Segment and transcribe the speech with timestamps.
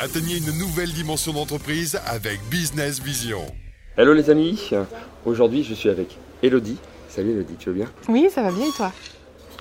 [0.00, 3.40] Atteignez une nouvelle dimension d'entreprise avec Business Vision.
[3.96, 4.70] Hello les amis,
[5.26, 6.76] aujourd'hui je suis avec Elodie.
[7.08, 7.86] Salut Elodie, tu vas bien?
[8.08, 8.92] Oui, ça va bien et toi?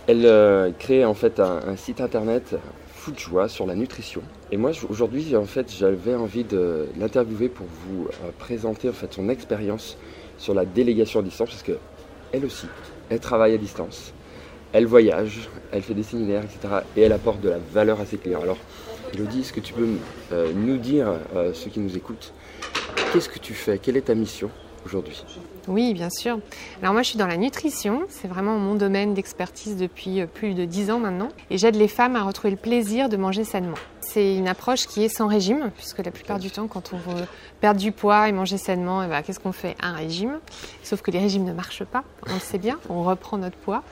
[0.05, 2.55] Elle euh, crée en fait un, site internet
[2.94, 4.21] Food Joie sur la nutrition.
[4.52, 9.11] Et moi aujourd'hui en fait j'avais envie de l'interviewer pour vous euh, présenter en fait
[9.11, 9.97] son expérience
[10.38, 11.79] sur la délégation à distance parce que
[12.31, 12.67] elle aussi,
[13.09, 14.13] elle travaille à distance
[14.73, 16.81] elle voyage, elle fait des séminaires, etc.
[16.95, 18.41] Et elle apporte de la valeur à ses clients.
[18.41, 18.57] Alors,
[19.14, 19.88] Elodie, est-ce que tu peux
[20.32, 22.34] euh, nous dire, euh, ceux qui nous écoutent,
[23.11, 23.78] qu'est-ce que tu fais?
[23.78, 24.50] Quelle est ta mission
[24.86, 25.24] aujourd'hui?
[25.68, 26.39] Oui, bien sûr.
[26.82, 28.04] Alors moi, je suis dans la nutrition.
[28.10, 31.29] C'est vraiment mon domaine d'expertise depuis euh, plus de 10 ans maintenant.
[31.50, 33.78] Et j'aide les femmes à retrouver le plaisir de manger sainement.
[34.00, 37.26] C'est une approche qui est sans régime, puisque la plupart du temps, quand on veut
[37.59, 39.76] perdre du poids et manger sainement, eh ben, qu'est-ce qu'on fait?
[39.81, 40.39] Un régime.
[40.84, 43.84] Sauf que les régimes ne marchent pas, on le sait bien, on reprend notre poids.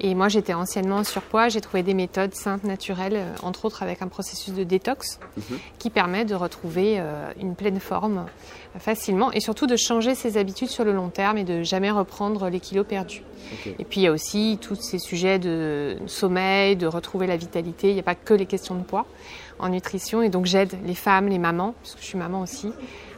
[0.00, 1.48] Et moi, j'étais anciennement en surpoids.
[1.48, 5.58] J'ai trouvé des méthodes simples, naturelles, euh, entre autres avec un processus de détox mhm.
[5.78, 10.36] qui permet de retrouver euh, une pleine forme euh, facilement et surtout de changer ses
[10.36, 13.22] habitudes sur le long terme et de jamais reprendre les kilos perdus.
[13.78, 17.90] Et puis il y a aussi tous ces sujets de sommeil, de retrouver la vitalité.
[17.90, 19.04] Il n'y a pas que les questions de poids
[19.58, 22.72] en nutrition et donc j'aide les femmes, les mamans, puisque je suis maman aussi,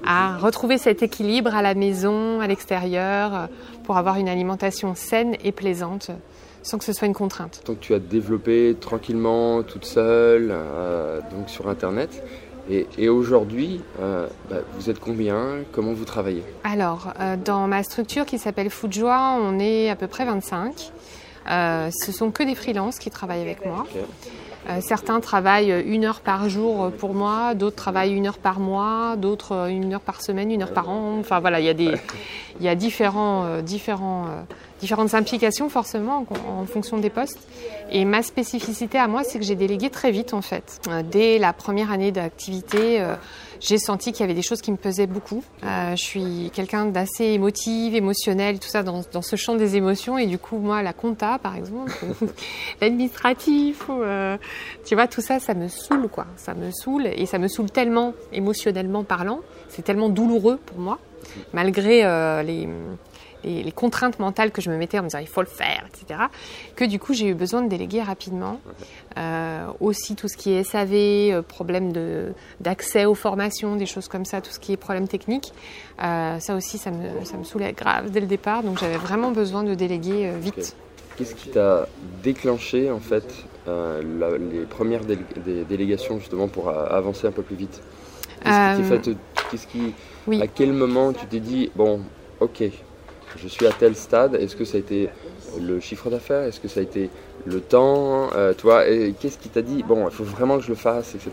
[0.05, 3.49] à retrouver cet équilibre à la maison, à l'extérieur,
[3.85, 6.11] pour avoir une alimentation saine et plaisante
[6.67, 7.63] sans que ce soit une contrainte.
[7.65, 12.23] Donc tu as développé tranquillement, toute seule, euh, donc sur Internet.
[12.69, 15.59] Et, aujourd'hui, euh, bah, vous êtes combien?
[15.71, 16.43] Comment vous travaillez?
[16.65, 20.91] Alors, euh, dans ma structure qui s'appelle Foodjoie, on est à peu près 25.
[21.47, 23.87] ce sont que des freelances qui travaillent avec moi.
[24.81, 29.71] certains travaillent une heure par jour pour moi, d'autres travaillent une heure par mois, d'autres
[29.71, 31.19] une heure par semaine, une heure par an.
[31.21, 31.93] Enfin voilà, il y a, des,
[32.59, 34.27] il y a différents, différents
[34.81, 37.47] différentes implications forcément en, fonction des postes.
[37.91, 40.81] Et ma spécificité à moi, c'est que j'ai délégué très vite en fait.
[40.89, 43.15] Euh, dès la première année d'activité, euh,
[43.61, 45.43] j'ai senti qu'il y avait des choses qui me pesaient beaucoup.
[45.65, 50.19] Euh, je suis quelqu'un d'assez émotive, émotionnel, tout ça dans, dans, ce champ des émotions.
[50.19, 51.93] Et du coup, moi, la compta, par exemple,
[52.81, 53.89] l'administratif,
[54.85, 56.27] tu vois, tout ça, ça me saoule, quoi.
[56.37, 59.41] Ça me saoule et ça me saoule tellement émotionnellement parlant.
[59.69, 60.99] C'est tellement douloureux pour moi,
[61.53, 62.03] malgré
[62.43, 62.69] les
[63.47, 66.21] les, contraintes mentales que je me mettais en me disant il faut le faire, etc.,
[66.75, 68.61] que du coup j'ai eu besoin de déléguer rapidement.
[69.17, 71.93] Euh, aussi tout ce qui est SAV, euh, problème
[72.61, 75.53] d'accès aux formations, des choses comme ça, tout ce qui est problème technique.
[76.03, 79.31] Euh, ça aussi, ça me, ça me saoulait grave dès le départ, donc j'avais vraiment
[79.31, 80.77] besoin de déléguer vite.
[81.17, 81.89] Qu'est-ce qui t'a
[82.23, 87.81] déclenché en fait les premières délégations justement pour avancer un peu plus vite?
[88.45, 89.95] Qu'est-ce qui,
[90.31, 92.01] qui, À quel moment tu t'es dit bon,
[92.41, 92.65] ok,
[93.37, 95.09] je suis à tel stade, est-ce que ça a été
[95.61, 96.43] le chiffre d'affaires?
[96.43, 97.11] Est-ce que ça a été
[97.45, 98.31] le temps?
[98.35, 98.85] Euh, Toi,
[99.21, 99.83] qu'est-ce qui t'a dit?
[99.83, 101.31] Bon, il faut vraiment que je le fasse, etc.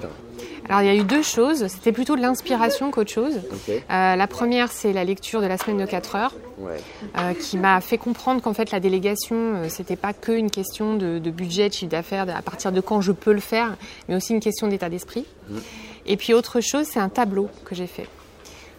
[0.70, 1.68] Alors il y a eu deux choses.
[1.68, 3.42] C'était plutôt de l'inspiration qu'autre chose.
[3.70, 7.82] Euh, la première, c'est la lecture de la semaine de 4 heures, euh, qui m'a
[7.82, 11.92] fait comprendre qu'en fait la délégation, c'était pas que une question de, budget, de chiffre
[11.92, 13.76] d'affaires, à partir de quand je peux le faire,
[14.08, 15.26] mais aussi une question d'état d'esprit.
[15.50, 15.62] Mhm.
[16.06, 18.08] Et puis autre chose, c'est un tableau que j'ai fait.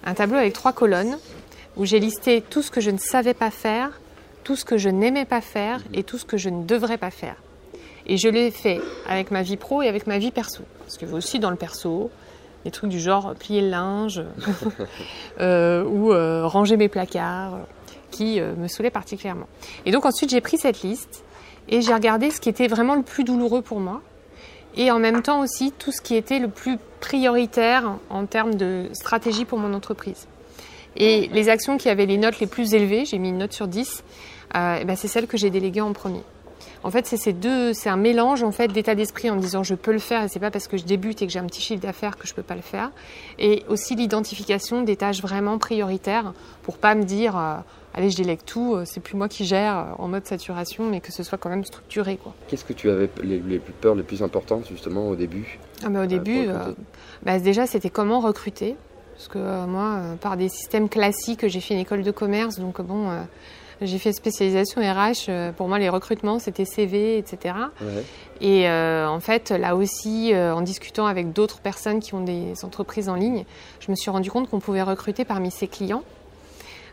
[0.05, 1.19] Un tableau avec trois colonnes
[1.77, 4.01] où j'ai listé tout ce que je ne savais pas faire,
[4.45, 7.11] tout ce que je n'aimais pas faire et tout ce que je ne devrais pas
[7.11, 7.37] faire.
[8.07, 10.62] Et je l'ai fait avec ma vie pro et avec ma vie perso.
[10.81, 12.11] Parce que aussi dans le perso,
[12.65, 14.23] des trucs du genre plier le linge
[15.41, 17.59] euh, ou euh, ranger mes placards
[18.11, 19.47] qui euh, me saoulaient particulièrement.
[19.87, 21.25] Et donc ensuite j'ai pris cette liste
[21.69, 24.03] et j'ai regardé ce qui était vraiment le plus douloureux pour moi
[24.77, 28.89] et en même temps aussi tout ce qui était le plus prioritaire en termes de
[28.93, 30.27] stratégie pour mon entreprise.
[30.97, 33.69] Et les actions qui avaient les notes les plus élevées, j'ai mis une note sur
[33.69, 34.05] 10,
[34.56, 36.22] euh, eh ben c'est celle que j'ai déléguée en premier.
[36.84, 39.62] En fait, c'est ces deux, c'est un mélange en fait d'état d'esprit en me disant
[39.62, 41.47] je peux le faire et c'est pas parce que je débute et que j'ai un
[41.47, 42.91] petit chiffre d'affaires que je peux pas le faire.
[43.38, 47.56] Et aussi l'identification des tâches vraiment prioritaires pour pas me dire euh,
[47.94, 51.11] allez je délègue tout, euh, c'est plus moi qui gère en mode saturation, mais que
[51.11, 52.34] ce soit quand même structuré quoi.
[52.49, 55.59] Qu'est-ce que tu avais les, les, peurs les plus importantes justement au début?
[55.82, 56.49] Ah, bah, Au début,
[57.22, 58.76] bah, déjà c'était comment recruter
[59.14, 62.58] parce que euh, moi, euh, par des systèmes classiques, j'ai fait une école de commerce,
[62.58, 63.22] donc bon, euh,
[63.81, 65.52] j'ai fait spécialisation RH.
[65.56, 67.55] pour moi, les recrutements, c'était CV, etc.
[68.40, 73.16] Et en fait, là aussi, en discutant avec d'autres personnes qui ont des entreprises en
[73.16, 73.44] ligne,
[73.81, 76.05] je me suis rendu compte qu'on pouvait recruter parmi ses clients.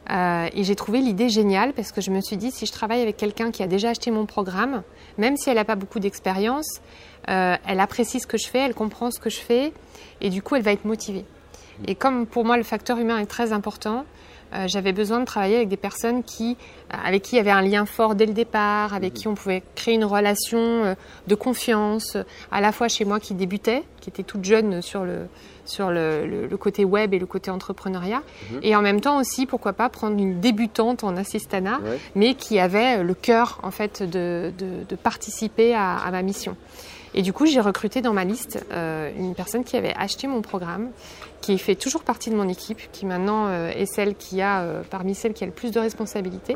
[0.09, 3.15] et j'ai trouvé l'idée géniale parce que je me suis dit, si je travaille avec
[3.15, 4.81] quelqu'un qui a déjà acheté mon programme,
[5.19, 6.81] même si elle n'a pas beaucoup d'expérience,
[7.27, 9.71] elle apprécie ce que je fais, elle comprend ce que je fais,
[10.19, 11.25] et du coup, elle va être motivée.
[11.88, 14.06] Et comme pour moi le facteur humain est très important,
[14.54, 16.57] euh, j'avais besoin de travailler avec des personnes qui,
[16.89, 19.63] avec qui il y avait un lien fort dès le départ, avec qui on pouvait
[19.75, 20.95] créer une relation
[21.28, 22.18] de confiance,
[22.51, 25.28] à la fois chez moi qui débutais, qui était toute jeune sur le,
[25.66, 28.60] sur le, côté web et le côté entrepreneuriat, mhm.
[28.63, 31.80] et en même temps aussi, pourquoi pas, prendre une débutante en assistana,
[32.16, 36.56] mais qui avait le cœur en fait de, de, participer à, à ma mission.
[37.13, 40.42] Et du coup, j'ai recruté dans ma liste euh, une personne qui avait acheté mon
[40.42, 40.92] programme,
[41.42, 44.81] qui fait toujours partie de mon équipe, qui maintenant euh, est celle qui a, euh,
[44.90, 46.56] parmi celles qui a le plus de responsabilités.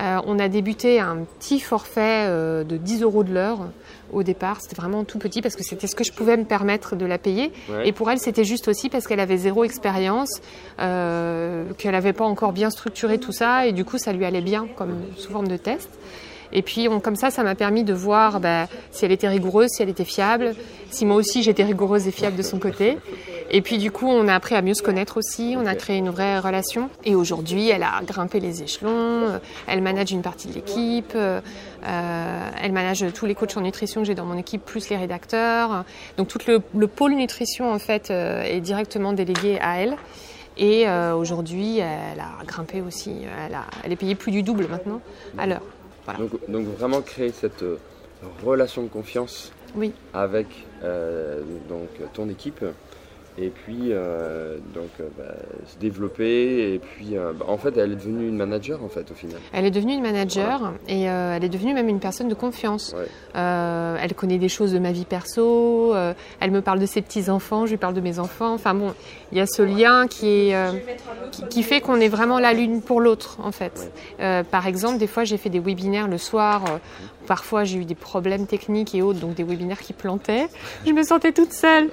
[0.00, 3.68] on a débuté un petit forfait de 10 euros de l'heure
[4.12, 4.58] au départ.
[4.60, 7.18] C'était vraiment tout petit parce que c'était ce que je pouvais me permettre de la
[7.18, 7.52] payer.
[7.84, 10.40] Et pour elle, c'était juste aussi parce qu'elle avait zéro expérience,
[10.78, 13.66] qu'elle n'avait pas encore bien structuré tout ça.
[13.66, 15.90] Et du coup, ça lui allait bien comme sous forme de test.
[16.52, 19.82] Et puis comme ça, ça m'a permis de voir bah, si elle était rigoureuse, si
[19.82, 20.54] elle était fiable,
[20.90, 22.98] si moi aussi j'étais rigoureuse et fiable de son côté.
[23.52, 25.96] Et puis du coup, on a appris à mieux se connaître aussi, on a créé
[25.96, 26.88] une vraie relation.
[27.04, 28.90] Et aujourd'hui, elle a grimpé les échelons,
[29.28, 31.40] euh, elle manage une partie de l'équipe, euh,
[31.84, 34.96] euh, elle manage tous les coachs en nutrition que j'ai dans mon équipe, plus les
[34.96, 35.84] rédacteurs.
[36.16, 39.96] Donc tout le, pôle nutrition en fait est directement délégué à elle.
[40.56, 43.22] Et aujourd'hui, elle a grimpé aussi.
[43.46, 45.00] Elle, a, elle est payée plus du double maintenant
[45.38, 45.62] à l'heure.
[46.18, 47.78] Donc, vraiment créer cette euh,
[48.44, 49.52] relation de confiance
[50.12, 50.46] avec
[50.82, 52.64] euh, donc, ton équipe
[53.38, 55.34] et puis euh, donc euh, bah,
[55.66, 59.10] se développer et puis euh, bah, en fait elle est devenue une manager en fait
[59.10, 59.38] au final.
[59.52, 62.94] Elle est devenue une manager et elle est devenue même une personne de confiance.
[63.34, 65.94] elle connaît des choses de ma vie perso,
[66.40, 68.52] elle me parle de ses petits enfants, je lui parle de mes enfants.
[68.52, 68.92] Enfin bon,
[69.32, 70.56] il y a ce lien qui est
[71.48, 73.92] qui, fait qu'on est vraiment la l'une pour l'autre en fait.
[74.50, 76.64] par exemple, des fois j'ai fait des webinaires le soir.
[77.30, 80.48] Parfois j'ai eu des problèmes techniques et autres, donc des webinaires qui plantaient.
[80.84, 81.88] Je me sentais toute seule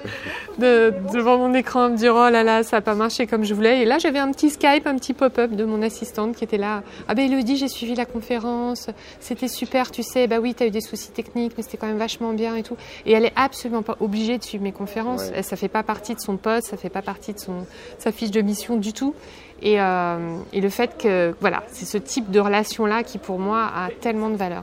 [0.58, 3.54] de, devant mon écran me dire oh là là, ça n'a pas marché comme je
[3.54, 3.82] voulais.
[3.82, 6.82] Et là, j'avais un petit Skype, un petit pop-up de mon assistante qui était là.
[7.06, 8.90] Ah ben Elodie, j'ai suivi la conférence,
[9.20, 11.86] c'était super, tu sais, bah oui, tu as eu des soucis techniques, mais c'était quand
[11.86, 12.76] même vachement bien et tout.
[13.06, 15.30] Et elle est absolument pas obligée de suivre mes conférences.
[15.42, 17.64] Ça fait pas partie de son poste, ça fait pas partie de son,
[17.98, 19.14] sa fiche de mission du tout.
[19.60, 23.70] Et, euh, et, le fait que, voilà, c'est ce type de relation-là qui, pour moi,
[23.74, 24.62] a tellement de valeur.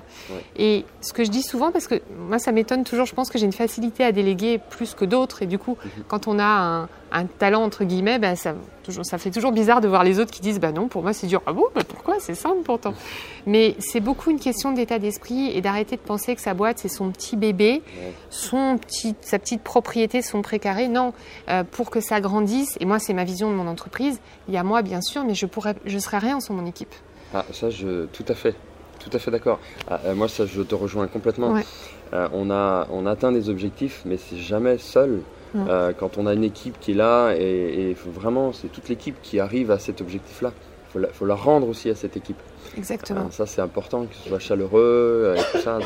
[0.56, 3.38] Et ce que je dis souvent, parce que moi, ça m'étonne toujours, je pense que
[3.38, 5.42] j'ai une facilité à déléguer plus que d'autres.
[5.42, 6.04] Et du coup, mhm.
[6.08, 8.56] quand on a un, un talent entre guillemets, ben ça,
[9.18, 11.42] fait toujours bizarre de voir les autres qui disent bah non, pour moi c'est dur.
[11.46, 12.16] Ah bon, bah pourquoi?
[12.20, 12.94] C'est simple pourtant.
[13.46, 16.90] Mais c'est beaucoup une question d'état d'esprit et d'arrêter de penser que sa boîte c'est
[16.90, 17.82] son petit bébé,
[18.30, 20.88] son petit, sa petite propriété, son précaré.
[20.88, 21.14] Non,
[21.50, 22.76] euh, pour que ça grandisse.
[22.80, 24.20] Et moi c'est ma vision de mon entreprise.
[24.48, 26.94] Il y a moi bien sûr, mais je pourrais, je serais rien sans mon équipe.
[27.34, 28.56] Ah ça je tout à fait,
[29.00, 29.60] tout à fait d'accord.
[29.90, 31.56] Ah, euh, moi ça je te rejoins complètement.
[32.14, 35.22] Euh, on a on atteint des objectifs, mais c'est jamais seul.
[35.56, 39.40] Euh, quand on a une équipe qui est là, et, vraiment, c'est toute l'équipe qui
[39.40, 40.52] arrive à cet objectif-là.
[40.96, 42.40] Il faut, la rendre aussi à cette équipe.
[42.78, 43.26] Exactement.
[43.26, 45.80] Euh, ça, c'est important, que ce soit chaleureux euh, et tout ça.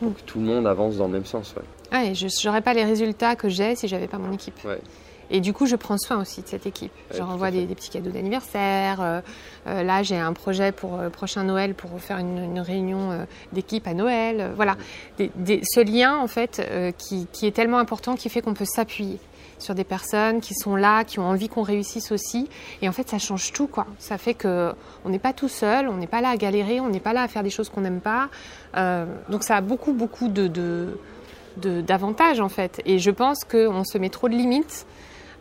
[0.00, 1.54] Donc, que tout le monde avance dans le même sens.
[1.56, 1.62] Ouais.
[1.90, 4.58] Ah, et je n'aurais pas les résultats que j'ai si j'avais pas mon équipe.
[4.64, 4.80] Ouais.
[5.30, 6.92] Et du coup, je prends soin aussi de cette équipe.
[7.12, 9.00] je renvoie des, petits cadeaux d'anniversaire.
[9.00, 9.20] Euh,
[9.66, 13.86] euh, là, j'ai un projet pour le euh, prochain Noël pour faire une, réunion d'équipe
[13.86, 14.52] à Noël.
[14.56, 14.76] voilà,
[15.18, 19.18] ce lien en fait qui, est tellement important qui fait qu'on peut s'appuyer
[19.58, 22.48] sur des personnes qui sont là, qui ont envie qu'on réussisse aussi.
[22.80, 23.86] Et en fait, ça change tout, quoi.
[23.98, 24.72] Ça fait que
[25.04, 27.22] on n'est pas tout seul, on n'est pas là à galérer, on n'est pas là
[27.22, 28.28] à faire des choses qu'on n'aime pas.
[29.28, 30.48] donc, ça a beaucoup, beaucoup de,
[31.56, 32.80] d'avantages en fait.
[32.86, 34.86] Et je pense qu'on se met trop de limites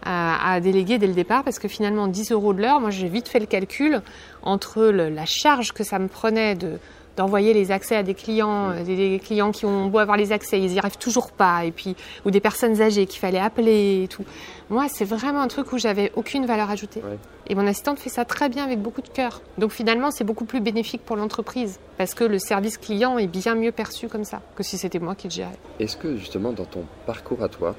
[0.06, 3.28] à, déléguer dès le départ parce que finalement 10 euros de l'heure, moi j'ai vite
[3.28, 4.02] fait le calcul
[4.42, 6.80] entre la charge que ça me prenait de
[7.16, 10.60] d'envoyer les accès à des clients, euh, des, clients qui ont beau avoir les accès,
[10.60, 14.08] ils n'y arrivent toujours pas, et puis ou des personnes âgées qu'il fallait appeler et
[14.08, 14.26] tout.
[14.70, 17.02] Moi, c'est vraiment un truc où j'avais aucune valeur ajoutée.
[17.48, 19.42] Et mon assistante fait ça très bien avec beaucoup de cœur.
[19.58, 23.54] Donc finalement, c'est beaucoup plus bénéfique pour l'entreprise parce que le service client est bien
[23.54, 25.58] mieux perçu comme ça que si c'était moi qui le gérais.
[25.80, 27.76] Est-ce que justement dans ton parcours à toi,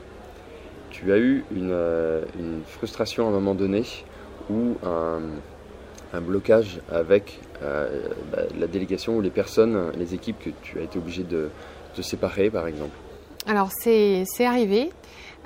[0.97, 3.85] tu as eu euh, une, frustration à un moment donné
[4.51, 10.79] ou un, blocage avec euh, bah, la délégation ou les personnes, les équipes que tu
[10.79, 11.51] as été obligé de,
[12.01, 12.97] séparer par exemple?
[13.47, 14.91] Alors c'est arrivé.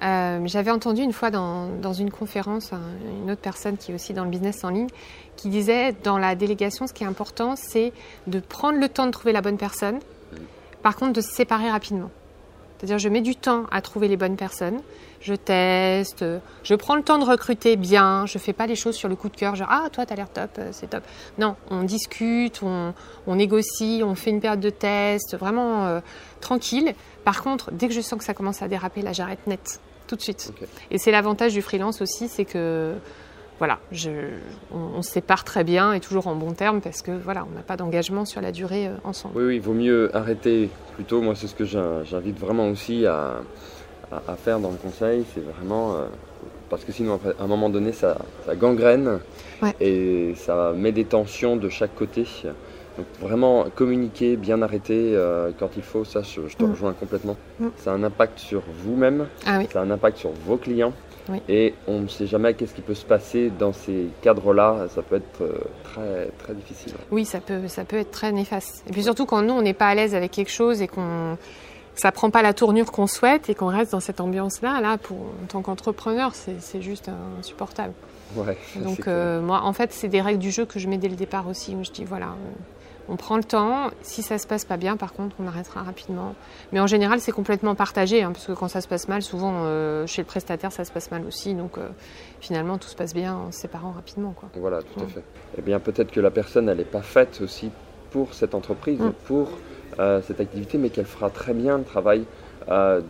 [0.02, 2.73] Euh, j'avais entendu une fois dans, une conférence
[3.23, 4.88] une autre personne qui est aussi dans le business en ligne
[5.37, 7.92] qui disait dans la délégation ce qui est important c'est
[8.26, 10.37] de prendre le temps de trouver la bonne personne, mmh.
[10.83, 12.11] par contre de se séparer rapidement.
[12.81, 14.81] C'est-à-dire je mets du temps à trouver les bonnes personnes,
[15.21, 16.25] je teste,
[16.63, 19.29] je prends le temps de recruter bien, je fais pas les choses sur le coup
[19.29, 21.03] de cœur, genre ah toi tu as l'air top, euh, c'est top.
[21.37, 22.95] Non, on discute, on,
[23.35, 26.01] négocie, on fait une période de test, vraiment euh,
[26.41, 26.95] tranquille.
[27.23, 30.17] Par contre, dès que je sens que ça commence à déraper, là j'arrête net, tout
[30.17, 30.51] de suite.
[30.91, 32.95] Et c'est l'avantage du freelance aussi, c'est que
[33.61, 33.79] voilà,
[34.73, 37.61] on, se sépare très bien et toujours en bon terme parce que voilà, on n'a
[37.61, 39.35] pas d'engagement sur la durée euh, ensemble.
[39.37, 41.21] Oui, oui, il vaut mieux arrêter plutôt.
[41.21, 43.43] Moi, c'est ce que j'invite vraiment aussi à,
[44.38, 46.07] faire dans le conseil, c'est vraiment euh,
[46.71, 48.17] parce que sinon, à un moment donné, ça,
[48.55, 49.21] gangrène
[49.79, 52.26] et ça met des tensions de chaque côté.
[52.97, 56.71] Donc vraiment communiquer, bien arrêter euh, quand il faut, ça je, te mm.
[56.71, 57.37] rejoins complètement.
[57.59, 57.67] Mm.
[57.76, 60.95] Ça a un impact sur vous-même, ah ça a un impact sur vos clients.
[61.49, 64.87] Et on ne sait jamais qu'est-ce qui peut se passer dans ces cadres-là.
[64.95, 66.93] Ça peut être euh, très, très difficile.
[67.11, 68.85] Oui, ça peut, ça peut être très néfaste.
[68.89, 71.37] Et puis surtout quand nous, on n'est pas à l'aise avec quelque chose et qu'on
[71.95, 75.19] ça prend pas la tournure qu'on souhaite et qu'on reste dans cette ambiance-là, là, pour,
[75.19, 77.93] en tant qu'entrepreneur, c'est juste insupportable.
[78.37, 81.09] Ouais, Donc, euh, moi, en fait, c'est des règles du jeu que je mets dès
[81.09, 82.37] le départ aussi, où je dis, voilà,
[83.11, 83.90] on prend le temps.
[84.02, 86.35] Si ça se passe pas bien, par contre, on arrêtera rapidement.
[86.73, 89.64] Mais en général, c'est complètement partagé, hein, parce que quand ça se passe mal, souvent
[89.64, 91.55] euh, chez le prestataire, ça se passe mal aussi.
[91.55, 91.88] Donc euh,
[92.40, 94.33] finalement, tout se passe bien en se séparant rapidement.
[94.33, 94.49] Quoi.
[94.55, 95.25] Voilà, tout à fait.
[95.59, 97.71] Eh bien, peut-être que la personne, elle n'est pas faite aussi
[98.12, 99.12] pour cette entreprise, mm.
[99.26, 99.50] pour
[99.99, 102.25] euh, cette activité, mais qu'elle fera très bien le travail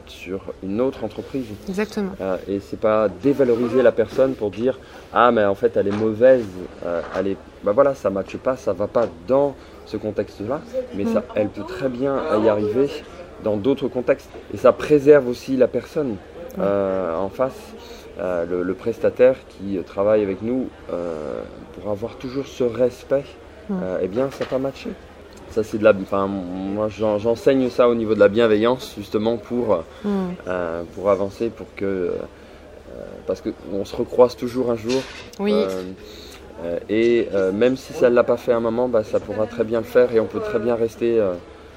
[0.07, 1.45] sur une autre entreprise.
[1.69, 2.13] Exactement.
[2.49, 4.79] et c'est pas dévaloriser la personne pour dire
[5.13, 6.47] ah mais en fait elle est mauvaise,
[7.15, 9.55] elle est, bah voilà ça matche pas, ça va pas dans
[9.91, 10.61] ce contexte-là,
[10.95, 12.89] mais ça, elle peut très bien y arriver
[13.43, 14.31] dans d'autres contextes.
[14.55, 16.17] Et ça préserve aussi la personne
[16.59, 17.59] euh, en face.
[18.19, 21.41] Euh, le, prestataire qui travaille avec nous euh,
[21.75, 23.25] pour avoir toujours ce respect,
[24.03, 24.91] eh bien, ça pas matché.
[25.51, 25.93] Ça, c'est de la.
[26.03, 29.85] Enfin, moi, j'enseigne ça au niveau de la bienveillance, justement, pour,
[30.95, 32.13] pour avancer, pour que.
[33.27, 35.01] parce qu'on se recroise toujours un jour.
[35.39, 35.55] Oui.
[36.65, 39.21] Euh, et euh, même si ça ne l'a pas fait à un moment, bah, ça
[39.21, 41.35] pourra très bien le faire et on peut très bien rester euh,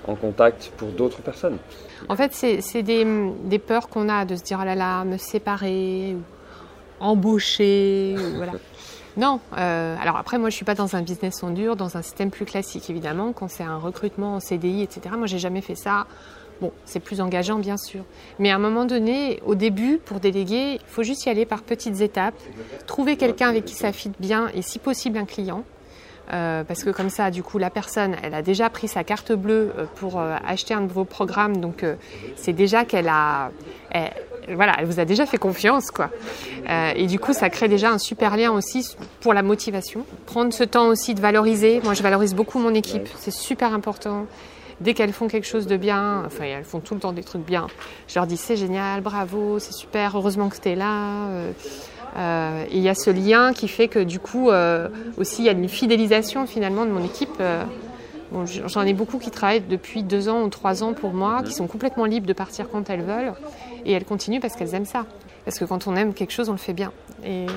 [0.08, 1.58] en contact pour d'autres personnes.
[2.10, 3.06] En fait, c'est des,
[3.46, 6.16] des, peurs qu'on a de se dire oh là là, me séparer,
[7.00, 8.54] embaucher, voilà.
[9.16, 12.32] Non, alors après, moi je suis pas dans un business en dur, dans un système
[12.32, 13.32] plus classique évidemment.
[13.32, 15.16] Quand c'est un recrutement en CDI, etc.
[15.16, 16.08] Moi j'ai jamais fait ça.
[16.64, 18.06] Bon, c'est plus engageant, bien sûr.
[18.40, 21.62] Mais à un moment donné, au début, pour déléguer, il faut juste y aller par
[21.62, 22.40] petites étapes,
[22.88, 25.66] trouver quelqu'un avec qui ça fit bien et si possible un client.
[26.32, 29.34] Euh, parce que comme ça, du coup, la personne, elle a déjà pris sa carte
[29.34, 31.84] bleue euh, pour euh, acheter un de vos programmes, donc
[32.38, 33.52] c'est déjà qu'elle a,
[34.48, 36.12] voilà, elle vous a déjà fait confiance, quoi.
[36.96, 40.06] et du coup, ça crée déjà un super lien aussi pour la motivation.
[40.28, 41.82] Prendre ce temps aussi de valoriser.
[41.84, 44.28] Moi, je valorise beaucoup mon équipe, c'est super important
[44.82, 47.46] dès qu'elles font quelque chose de bien, enfin elles font tout le temps des trucs
[47.46, 47.68] bien,
[48.08, 51.28] je leur dis c'est génial, bravo, c'est super, heureusement que tu es là.
[51.30, 51.52] Euh,
[52.16, 54.88] euh, et il y a ce lien qui fait que du coup euh,
[55.18, 57.42] aussi il y a une fidélisation finalement de mon équipe.
[58.66, 61.68] J'en ai beaucoup qui travaillent depuis deux ans ou trois ans pour moi, qui sont
[61.68, 63.34] complètement libres de partir quand elles veulent.
[63.86, 65.06] Et elles continuent parce qu'elles aiment ça.
[65.46, 66.92] Parce que quand on aime quelque chose, on le fait bien.
[67.26, 67.48] Et,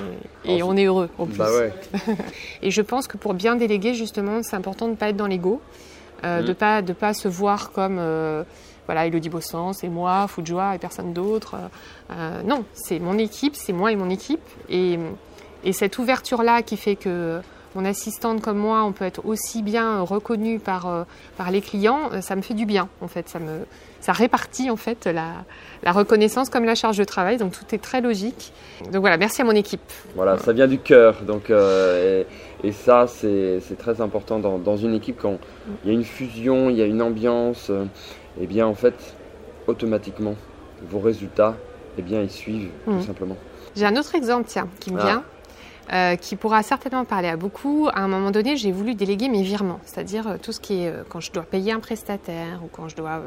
[0.63, 1.37] on est heureux plus.
[1.37, 1.49] Bah
[2.61, 5.27] et je pense que pour bien déléguer, justement, c'est important de ne pas être dans
[5.27, 5.61] l'ego.
[6.23, 6.55] Euh, de mm.
[6.55, 8.43] pas de pas se voir comme euh,
[8.85, 11.55] voilà Elodie Bossan, c'est moi, Foudjoie et personne d'autre.
[12.11, 14.41] Euh, non, c'est mon équipe, c'est moi et mon équipe.
[14.69, 14.97] Et,
[15.63, 17.39] et cette ouverture-là qui fait que
[17.75, 21.05] mon assistante comme moi, on peut être aussi bien reconnu par,
[21.37, 23.29] par les clients, ça me fait du bien en fait.
[23.29, 23.67] Ça, me,
[23.99, 25.33] ça répartit en fait la,
[25.83, 28.53] la reconnaissance comme la charge de travail, donc tout est très logique.
[28.85, 29.81] Donc voilà, merci à mon équipe.
[30.15, 31.21] Voilà, ça vient du cœur.
[31.23, 32.25] Donc, et,
[32.63, 35.37] et, ça, c'est très important dans, dans, une équipe quand
[35.83, 37.69] il y a une fusion, il y a une ambiance.
[37.69, 39.15] et eh bien en fait,
[39.67, 40.35] automatiquement,
[40.89, 41.55] vos résultats,
[41.97, 43.01] eh bien, ils suivent tout mmh.
[43.01, 43.37] simplement.
[43.75, 45.05] J'ai un autre exemple, tiens, qui me ah.
[45.05, 45.23] vient.
[45.93, 47.87] Euh, qui pourra certainement parler à beaucoup.
[47.93, 50.89] À un moment donné, j'ai voulu déléguer mes virements, c'est-à-dire euh, tout ce qui est
[50.89, 53.21] euh, quand je dois payer un prestataire ou quand je dois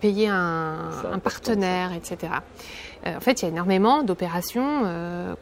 [0.00, 0.76] payer un,
[1.12, 2.32] un partenaire, etc.
[3.04, 4.82] en fait, il y a énormément d'opérations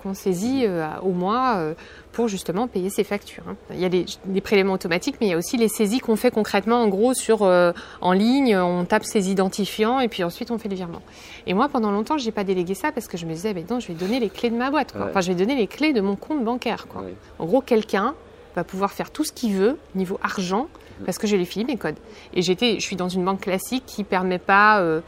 [0.03, 0.65] qu'on saisit
[1.03, 1.75] au mois
[2.13, 3.43] pour justement payer ses factures.
[3.49, 3.57] Hein.
[3.73, 6.31] Il y a des, prélèvements automatiques, mais il y a aussi les saisies qu'on fait
[6.31, 8.57] concrètement, en gros, sur en ligne.
[8.57, 11.03] On tape ses identifiants et puis ensuite on fait le virement.
[11.47, 13.65] Et moi, pendant longtemps, je n'ai pas délégué ça parce que je me disais, ben
[13.69, 14.95] non, je vais donner les clés de ma boîte.
[14.97, 16.87] Enfin, je vais donner les clés de mon compte bancaire.
[16.89, 17.05] Quoi.
[17.39, 18.15] En gros, quelqu'un
[18.57, 20.69] va pouvoir faire tout ce qu'il veut niveau argent
[20.99, 21.07] mhm.
[21.07, 21.97] parce que j'ai les filé mes codes.
[22.35, 25.01] Et j'étais, je suis dans une banque classique qui permet pas euh,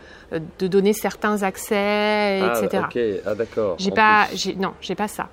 [0.58, 2.84] de donner certains accès, ah, etc.
[2.86, 3.76] Ok, ah d'accord.
[3.78, 5.28] J'ai pas, j'ai, non, j'ai pas ça.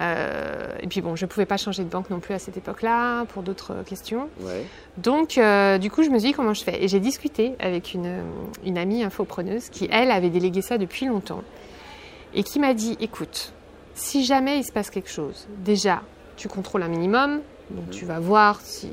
[0.00, 3.24] Euh, et puis bon, je pouvais pas changer de banque non plus à cette époque-là
[3.26, 4.28] pour d'autres questions.
[4.96, 6.82] Donc, euh, du coup, je me suis dit comment je fais?
[6.82, 8.22] Et j'ai discuté avec une,
[8.64, 11.42] une amie infopreneuse qui, elle, avait délégué ça depuis longtemps
[12.34, 13.52] et qui m'a dit, écoute,
[13.94, 16.02] si jamais il se passe quelque chose, déjà,
[16.36, 18.90] tu contrôles un minimum, donc tu vas voir s'il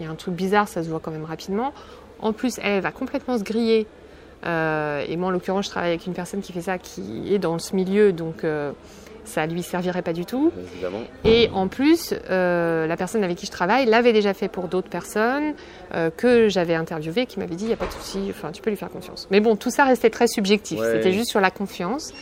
[0.00, 1.72] y a un truc bizarre, ça se voit quand même rapidement.
[2.20, 3.86] En plus, elle va complètement se griller
[4.42, 7.58] et moi, en l'occurrence, je travaille avec une personne qui fait ça, qui est dans
[7.58, 8.44] ce milieu, donc
[9.24, 10.52] ça lui servirait pas du tout.
[10.74, 11.02] Évidemment.
[11.24, 14.88] Et en plus, euh, la personne avec qui je travaille l'avait déjà fait pour d'autres
[14.88, 15.54] personnes
[15.94, 18.60] euh, que j'avais interviewées, qui m'avaient dit il n'y a pas de souci, enfin tu
[18.62, 19.28] peux lui faire confiance.
[19.30, 20.80] Mais bon, tout ça restait très subjectif.
[20.80, 22.12] C'était juste sur la confiance.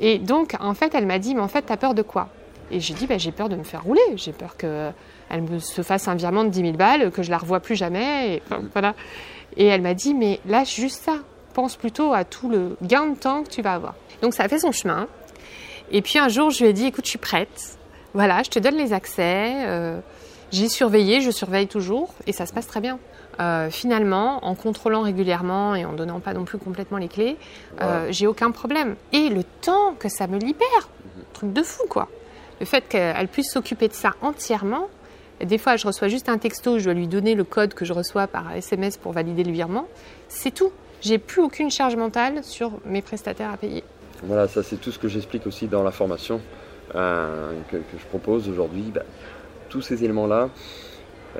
[0.00, 2.28] Et donc, en fait, elle m'a dit mais en fait, tu as peur de quoi?
[2.70, 4.00] Et j'ai dit bah, j'ai peur de me faire rouler.
[4.16, 7.38] J'ai peur qu'elle me se fasse un virement de 10 000 balles, que je la
[7.38, 8.36] revoie plus jamais.
[8.36, 8.94] Et, voilà.
[9.56, 11.16] Et elle m'a dit mais lâche juste ça.
[11.54, 13.94] Pense plutôt à tout le gain de temps que tu vas avoir.
[14.22, 15.08] Donc ça a fait son chemin.
[15.90, 17.78] Et puis un jour, je lui ai dit, écoute, je suis prête.
[18.14, 19.66] Voilà, je te donne les accès.
[19.66, 20.00] Euh,
[20.50, 22.98] j'ai surveillé, je surveille toujours, et ça se passe très bien.
[23.40, 27.36] Euh, finalement, en contrôlant régulièrement et en donnant pas non plus complètement les clés,
[27.80, 28.96] euh, j'ai aucun problème.
[29.12, 30.88] Et le temps que ça me libère,
[31.34, 32.08] truc de fou quoi.
[32.58, 34.88] Le fait qu'elle puisse s'occuper de ça entièrement.
[35.40, 37.92] Des fois, je reçois juste un texto, je dois lui donner le code que je
[37.92, 39.86] reçois par SMS pour valider le virement.
[40.28, 40.72] C'est tout.
[41.00, 43.84] J'ai plus aucune charge mentale sur mes prestataires à payer.
[44.24, 46.40] Voilà, ça c'est tout ce que j'explique aussi dans la formation
[46.96, 48.90] euh, que, je propose aujourd'hui.
[48.92, 49.02] Bah,
[49.68, 50.48] tous ces éléments-là,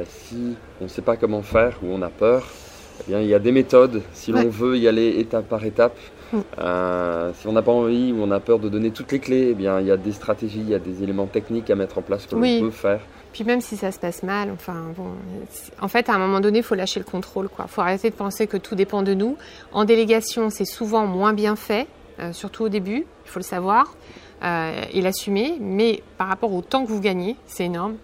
[0.04, 2.46] si on ne sait pas comment faire ou on a peur,
[3.00, 5.96] eh bien, il y a des méthodes si l'on veut y aller étape par étape.
[6.58, 9.48] Euh, si on n'a pas envie ou on a peur de donner toutes les clés,
[9.50, 11.98] eh bien, il y a des stratégies, il y a des éléments techniques à mettre
[11.98, 13.00] en place que l'on peut faire.
[13.32, 15.08] Puis même si ça se passe mal, enfin bon,
[15.80, 17.48] en fait, à un moment donné, il faut lâcher le contrôle.
[17.58, 19.36] Il faut arrêter de penser que tout dépend de nous.
[19.72, 21.86] En délégation, c'est souvent moins bien fait.
[22.20, 23.94] Euh, surtout au début, il faut le savoir
[24.42, 25.56] euh, et l'assumer.
[25.60, 27.96] Mais par rapport au temps que vous gagnez, c'est énorme.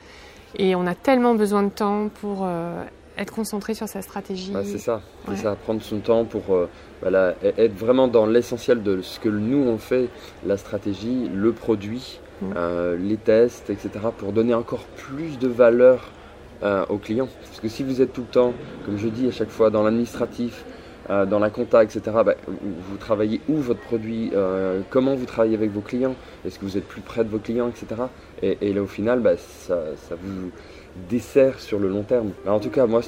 [0.56, 2.82] Et on a tellement besoin de temps pour euh,
[3.18, 4.52] être concentré sur sa stratégie.
[4.52, 6.68] Bah, c'est ça, c'est ça, prendre son temps pour e-,
[7.42, 10.08] être vraiment dans l'essentiel de ce que nous on fait,
[10.46, 12.54] la stratégie, le produit, mm.
[12.98, 16.10] les tests, etc., pour donner encore plus de valeur
[16.88, 17.28] aux clients.
[17.42, 18.54] Parce que si vous êtes tout le temps,
[18.86, 20.64] comme je dis à chaque fois, dans l'administratif,
[21.10, 25.54] euh, dans la compta, etc., bah, vous travaillez où votre produit, euh, comment vous travaillez
[25.54, 26.14] avec vos clients,
[26.46, 28.02] est-ce que vous êtes plus près de vos clients, etc.
[28.42, 29.76] Et, là, au final, bah, ça,
[30.10, 30.50] vous
[31.08, 32.30] dessert sur le long terme.
[32.46, 33.00] en tout cas, moi,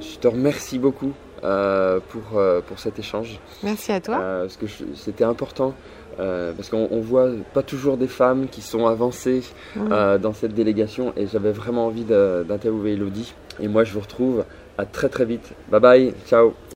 [0.00, 1.12] je, te remercie beaucoup
[1.44, 3.38] euh, pour, pour cet échange.
[3.62, 4.16] Merci à toi.
[4.16, 5.74] parce que c'était important.
[6.16, 9.42] parce qu'on voit pas toujours des femmes qui sont avancées
[9.76, 13.34] dans cette délégation et j'avais vraiment envie d'interviewer Elodie.
[13.60, 14.44] Et moi je vous retrouve
[14.78, 15.52] à très très vite.
[15.70, 16.58] Bye bye, ciao